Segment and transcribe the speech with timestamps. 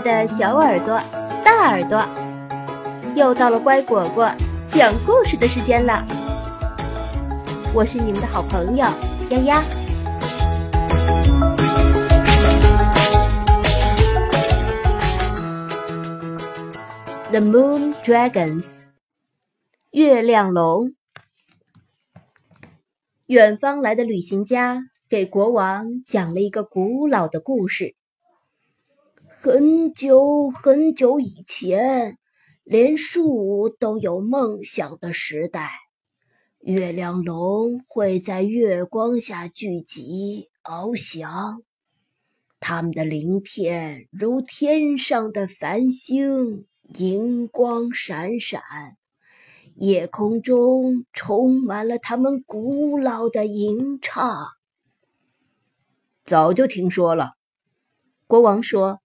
[0.00, 0.98] 的小耳朵、
[1.44, 2.02] 大耳朵，
[3.14, 4.30] 又到了乖果果
[4.66, 6.04] 讲故事的时间了。
[7.74, 8.84] 我是你们的好朋友
[9.30, 9.62] 丫丫。
[17.30, 18.84] The Moon Dragons，
[19.90, 20.94] 月亮龙。
[23.26, 27.94] 远方来的旅行家给国王讲了一个古老的故事。
[29.42, 32.18] 很久很久以前，
[32.62, 35.70] 连树都有梦想的时代，
[36.58, 41.62] 月亮龙会在月光下聚集翱翔，
[42.60, 46.66] 它们的鳞片如天上的繁星，
[46.98, 48.60] 银光闪闪，
[49.74, 54.48] 夜空中充满了它们古老的吟唱。
[56.26, 57.36] 早就听说了，
[58.26, 59.00] 国王说。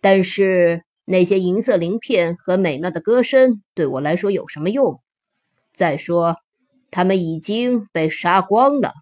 [0.00, 5.00] 但是那些银色鳞片和美妙的歌声对我来说有什么用？
[5.74, 6.36] 再说，
[6.90, 8.92] 他们已经被杀光了。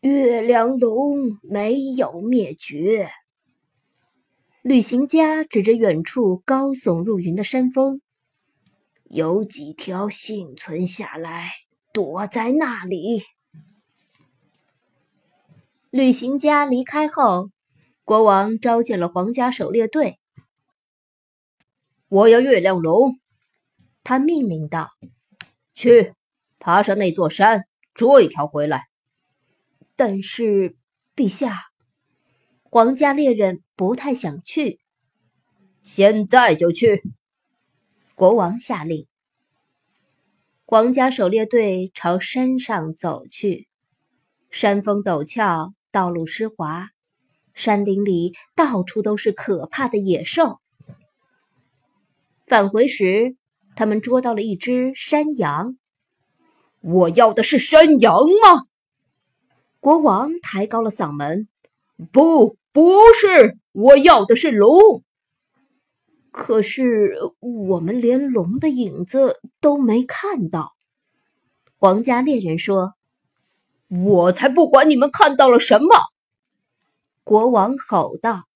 [0.00, 3.08] 月亮龙没有灭绝。
[4.62, 8.00] 旅行家指着远处高耸入云的山峰，
[9.04, 11.50] 有几条幸存下来，
[11.92, 13.22] 躲在那里。
[15.90, 17.50] 旅行家离开后。
[18.12, 20.18] 国王召见了皇家狩猎队。
[22.08, 23.18] 我要月亮龙，
[24.04, 24.90] 他命令道
[25.72, 26.12] ：“去，
[26.58, 28.84] 爬上那座山，捉一条回来。”
[29.96, 30.76] 但是，
[31.16, 31.58] 陛下，
[32.64, 34.78] 皇家猎人不太想去。
[35.82, 37.02] 现在就去！
[38.14, 39.06] 国王下令。
[40.66, 43.68] 皇家狩猎队朝山上走去。
[44.50, 46.90] 山峰陡峭，道路湿滑。
[47.54, 50.60] 山林里到处都是可怕的野兽。
[52.46, 53.36] 返回时，
[53.76, 55.76] 他们捉到了一只山羊。
[56.80, 58.64] 我要的是山羊吗？
[59.80, 61.48] 国王抬高了嗓门
[62.12, 65.02] ：“不，不是，我要的是龙。
[66.30, 70.72] 可是我们连龙的影子都没看到。”
[71.78, 72.94] 皇家猎人说
[73.88, 75.88] ：“我才不管你们看到了什么。”
[77.24, 78.46] 国王吼道：“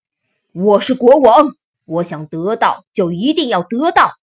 [0.52, 1.54] 我是国王，
[1.84, 4.14] 我想得到就一定要得到。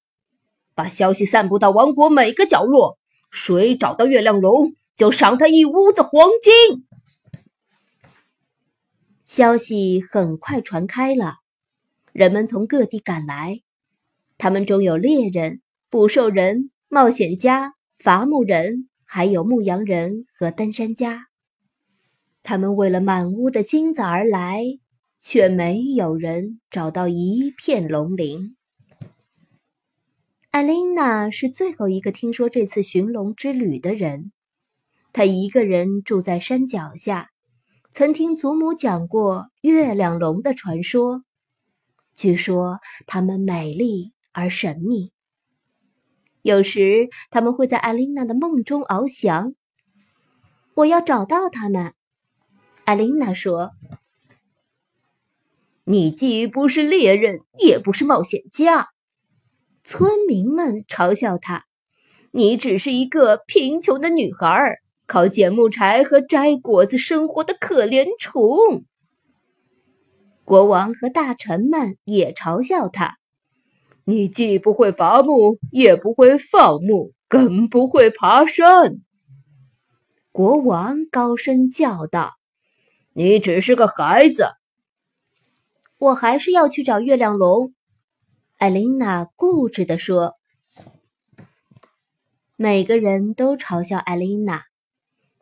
[0.75, 2.97] 把消息散布到王国每个角落，
[3.31, 6.85] 谁找到月亮龙，就赏他一屋子黄金。”
[9.25, 11.35] 消息很快传开了，
[12.11, 13.61] 人们从各地赶来，
[14.37, 21.27] 他们中有猎人、捕兽人、冒险家、伐木人，还有牧羊人和登山家。
[22.43, 24.63] 他们为了满屋的金子而来，
[25.21, 28.57] 却没有人找到一片龙鳞。
[30.51, 34.33] 艾琳娜是最后一个听说这次寻龙之旅的人。
[35.13, 37.29] 她一个人住在山脚下，
[37.91, 41.23] 曾听祖母讲过月亮龙的传说。
[42.13, 45.13] 据说它们美丽而神秘，
[46.41, 49.55] 有时他们会在艾琳娜的梦中翱翔。
[50.75, 51.93] 我要找到他们。
[52.85, 53.71] 艾琳娜说
[55.85, 58.89] ：“你既不是猎人，也不是冒险家。”
[59.85, 61.63] 村民们嘲笑他
[62.31, 68.83] ：“你只是一个贫穷的女孩，靠捡木柴和摘果子生活的可怜虫。”
[70.43, 73.17] 国王和大臣们也嘲笑他
[74.03, 78.97] ：“你既不会伐木，也不会放牧，更不会爬山。”
[80.33, 82.33] 国王高声叫道。
[83.13, 84.45] 你只是个孩子，
[85.99, 87.73] 我还是要去找月亮龙。”
[88.57, 90.35] 艾琳娜固执地说。
[92.55, 94.63] 每个人都嘲笑艾琳娜，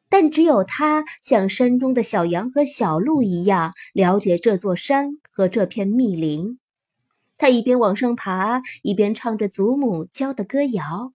[0.09, 6.57] 但只有她像山中的小羊和小鹿一样了解这座山和这片密林。
[7.37, 11.13] 她一边往上爬，一边唱着祖母教的歌谣，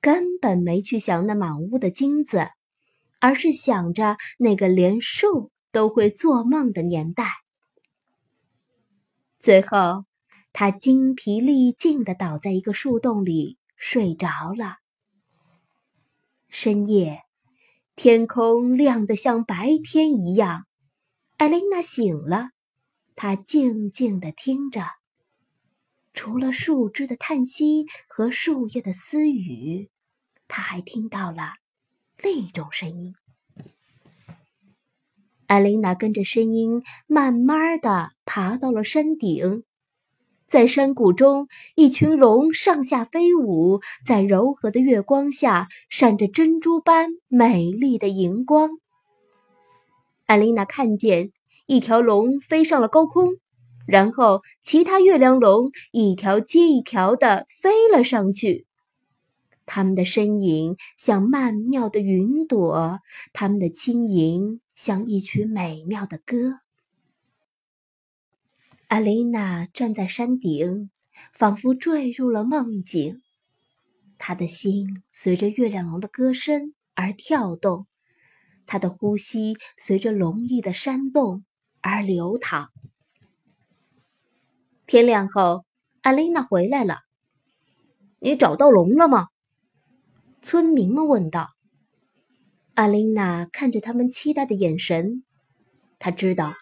[0.00, 2.48] 根本没去想那满屋的金子，
[3.20, 5.49] 而是想着那个连树。
[5.72, 7.26] 都会做梦的年代。
[9.38, 10.04] 最后，
[10.52, 14.76] 他精疲力尽的倒在一个树洞里睡着了。
[16.48, 17.22] 深夜，
[17.94, 20.66] 天空亮得像白天一样。
[21.36, 22.50] 艾琳娜醒了，
[23.14, 24.84] 她静静的听着，
[26.12, 29.88] 除了树枝的叹息和树叶的私语，
[30.48, 31.54] 她还听到了
[32.18, 33.14] 另一种声音。
[35.50, 39.64] 艾琳娜跟着声音，慢慢的爬到了山顶。
[40.46, 48.78] 在山谷中，一群龙上下飞舞，在柔和的月光下闪着珍珠般美丽的荧光。
[50.26, 51.32] 艾琳娜看见
[51.66, 53.30] 一条龙飞上了高空，
[53.88, 58.66] 然后其他月亮龙一条接一条的飞了上去。
[59.72, 62.98] 他们的身影像曼妙的云朵，
[63.32, 64.60] 他们的轻盈。
[64.74, 66.60] 像一曲美妙的歌。
[68.88, 70.90] 阿琳娜站在山顶，
[71.34, 73.20] 仿佛坠入了梦境。
[74.16, 77.86] 她的心随着月亮龙的歌声而跳动，
[78.64, 81.44] 她的呼吸随着龙翼的扇动
[81.82, 82.70] 而流淌。
[84.86, 85.66] 天亮后，
[86.00, 87.00] 阿琳娜回来了。
[88.18, 89.28] 你找到龙了吗？
[90.42, 91.50] 村民们问道。
[92.74, 95.22] 阿琳娜看着他们期待的眼神，
[95.98, 96.54] 她知道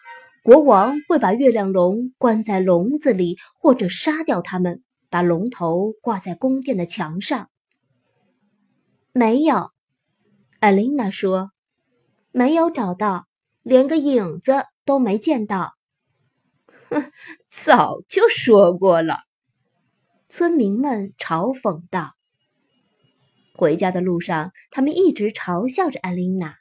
[0.43, 7.49] 国王会把月亮龙关在笼子里，或者杀掉它们，把龙头挂在宫殿的墙上。
[9.13, 9.71] 没有，
[10.59, 11.51] 阿琳娜说，
[12.31, 13.27] 没有找到，
[13.63, 15.73] 连个影子都没见到。
[16.89, 17.11] 哼，
[17.49, 19.19] 早就说过了，
[20.27, 22.18] 村民们嘲讽道。
[23.59, 26.55] 回家的路上，他们一直嘲笑着阿琳娜。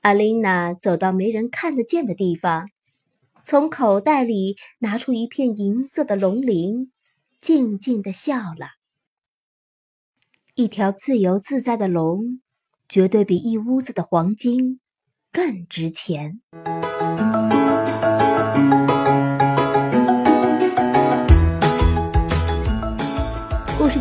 [0.00, 2.68] 阿琳娜走到没人看得见的地方，
[3.44, 6.90] 从口袋里拿出一片银色的龙鳞，
[7.40, 8.70] 静静的笑了。
[10.56, 12.40] 一条自由自在的龙，
[12.88, 14.80] 绝对比一屋子的黄金
[15.30, 16.40] 更值钱。